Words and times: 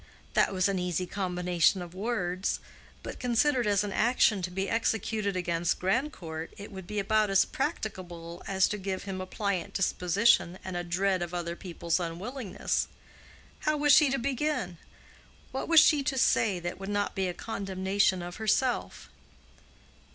That 0.33 0.51
was 0.51 0.67
an 0.67 0.79
easy 0.79 1.05
combination 1.05 1.79
of 1.79 1.93
words; 1.93 2.59
but 3.03 3.19
considered 3.19 3.67
as 3.67 3.83
an 3.83 3.91
action 3.93 4.41
to 4.41 4.49
be 4.49 4.67
executed 4.67 5.35
against 5.35 5.77
Grandcourt, 5.79 6.51
it 6.57 6.71
would 6.71 6.87
be 6.87 6.97
about 6.97 7.29
as 7.29 7.45
practicable 7.45 8.41
as 8.47 8.67
to 8.69 8.79
give 8.79 9.03
him 9.03 9.21
a 9.21 9.27
pliant 9.27 9.75
disposition 9.75 10.57
and 10.65 10.75
a 10.75 10.83
dread 10.83 11.21
of 11.21 11.35
other 11.35 11.55
people's 11.55 11.99
unwillingness. 11.99 12.87
How 13.59 13.77
was 13.77 13.93
she 13.93 14.09
to 14.09 14.17
begin? 14.17 14.79
What 15.51 15.67
was 15.67 15.79
she 15.79 16.01
to 16.01 16.17
say 16.17 16.59
that 16.59 16.79
would 16.79 16.89
not 16.89 17.13
be 17.13 17.27
a 17.27 17.33
condemnation 17.35 18.23
of 18.23 18.37
herself? 18.37 19.07